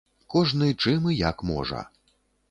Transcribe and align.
Кожны 0.33 0.69
чым 0.85 1.05
і 1.11 1.17
як 1.19 1.43
можа. 1.49 1.83